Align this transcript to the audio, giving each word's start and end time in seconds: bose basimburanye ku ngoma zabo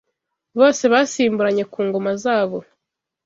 bose 0.59 0.83
basimburanye 0.93 1.63
ku 1.73 1.79
ngoma 1.87 2.11
zabo 2.23 2.57